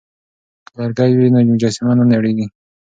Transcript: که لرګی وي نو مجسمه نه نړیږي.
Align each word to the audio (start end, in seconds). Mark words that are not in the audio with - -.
که 0.65 0.69
لرګی 0.77 1.11
وي 1.17 1.27
نو 1.33 1.39
مجسمه 1.51 1.93
نه 1.99 2.03
نړیږي. 2.13 2.45